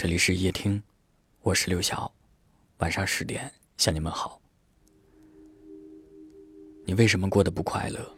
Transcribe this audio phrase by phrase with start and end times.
[0.00, 0.80] 这里是夜听，
[1.42, 2.08] 我是刘晓。
[2.78, 4.40] 晚上十点向你们好。
[6.84, 8.08] 你为什么过得不快乐？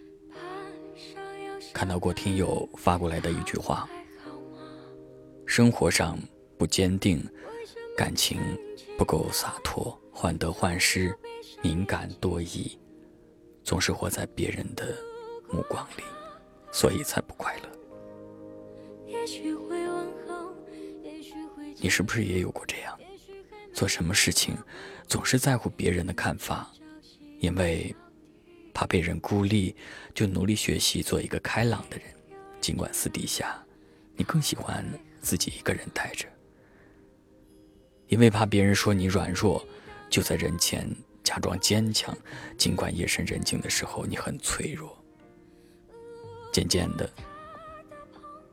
[1.72, 3.88] 看到过听友发过来的一句话：
[5.46, 6.19] 生活上
[6.58, 7.27] 不坚定，
[7.97, 8.38] 感情
[8.99, 11.19] 不够洒脱，患得患失，
[11.62, 12.78] 敏感多疑，
[13.65, 14.94] 总是活在别人的
[15.51, 16.02] 目光里，
[16.70, 17.70] 所以才不快乐。
[19.06, 20.55] 也许会问候，
[21.02, 21.33] 也许
[21.78, 22.98] 你是不是也有过这样？
[23.72, 24.56] 做什么事情
[25.06, 26.68] 总是在乎别人的看法，
[27.38, 27.95] 因为
[28.74, 29.74] 怕被人孤立，
[30.12, 32.06] 就努力学习做一个开朗的人。
[32.60, 33.64] 尽管私底下
[34.16, 34.84] 你更喜欢
[35.22, 36.26] 自己一个人待着，
[38.09, 39.64] 因为怕别人说你软弱，
[40.10, 40.87] 就在人前
[41.23, 42.14] 假装坚强。
[42.59, 44.95] 尽管夜深人静的时候你很脆弱，
[46.52, 47.09] 渐渐的，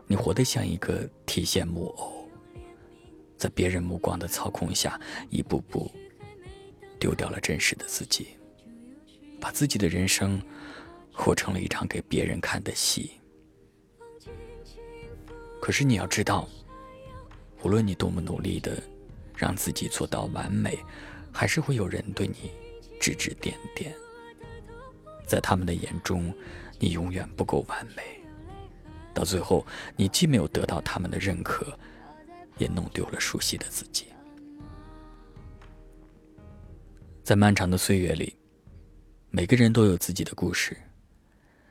[0.06, 2.17] 你活得像一个提线木偶。
[3.38, 5.91] 在别人目光的操控下，一步步
[7.00, 8.30] 丢掉了真实的自己，
[9.39, 10.42] 把自己的人生
[11.14, 13.12] 活成了一场给别人看的戏。
[15.62, 16.47] 可是你要知道，
[17.64, 18.81] 无论你多么努力的
[19.36, 20.78] 让自己做到完美，
[21.31, 22.52] 还是会有人对你
[23.00, 23.94] 指指点点。
[25.25, 26.34] 在他们的眼中，
[26.80, 28.03] 你永远不够完美。
[29.14, 31.78] 到最后，你既没有得到他们的认可。
[32.58, 34.08] 也弄丢了熟悉的自己。
[37.23, 38.36] 在漫长的岁月里，
[39.30, 40.78] 每个人都有自己的故事。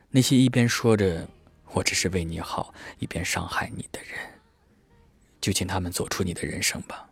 [0.09, 1.27] 那些一边说着
[1.73, 4.19] “我只是为你好”，一边伤害你的人，
[5.41, 7.09] 就请他们走出你的人生吧。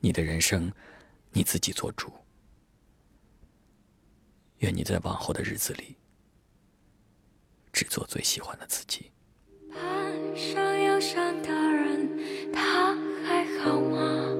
[0.00, 0.72] 你的人生，
[1.32, 2.12] 你自己做主。
[4.58, 5.96] 愿你在往后的日子里，
[7.72, 9.10] 只做最喜欢的自己。
[12.52, 14.32] 他还好吗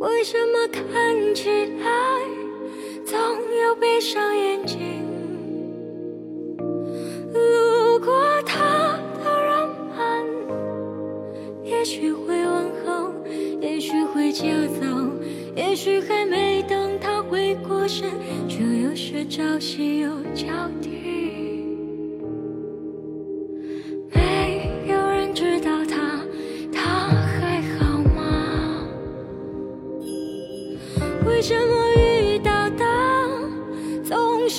[0.00, 1.86] 为什么看起来
[3.04, 4.78] 总有闭上眼睛？
[7.32, 10.02] 路过他的人们，
[11.62, 13.12] 也许会问候，
[13.60, 14.86] 也许会接走，
[15.54, 18.10] 也许还没等他回过神，
[18.48, 20.46] 就又是朝夕又交
[20.80, 20.93] 替。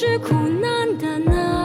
[0.06, 1.65] 是苦难的呢？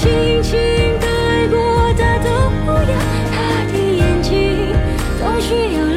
[0.00, 0.56] 轻轻
[1.00, 3.00] 带过他的模样，
[3.32, 3.36] 他
[3.72, 4.72] 的眼睛
[5.18, 5.87] 总是有。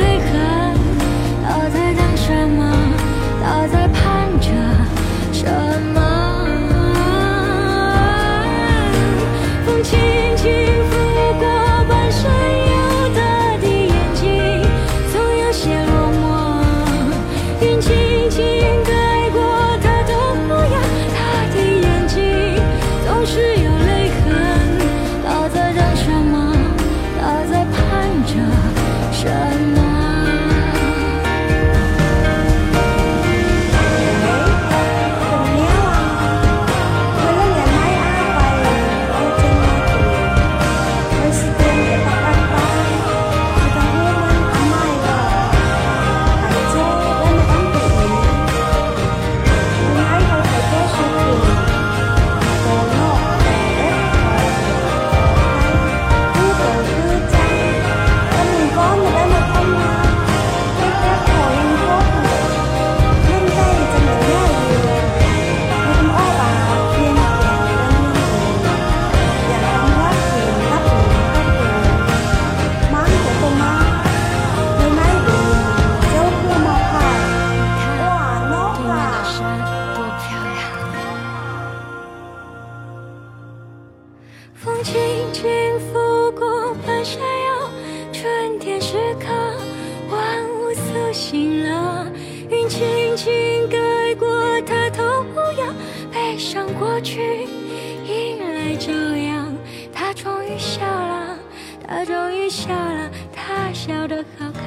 [100.22, 101.40] 终于笑了
[101.88, 104.64] 他终于笑了，他笑得好看。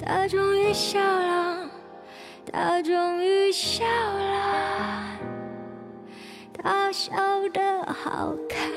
[0.00, 1.70] 他终于笑了，
[2.50, 5.18] 他终于笑了，
[6.54, 7.14] 他笑
[7.52, 8.70] 得好看。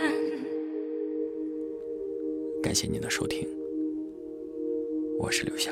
[2.62, 3.48] 感谢您的收听，
[5.18, 5.72] 我是刘晓。